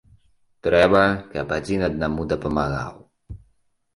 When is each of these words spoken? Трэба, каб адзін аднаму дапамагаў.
Трэба, 0.67 1.01
каб 1.33 1.47
адзін 1.59 1.85
аднаму 1.89 2.25
дапамагаў. 2.31 2.95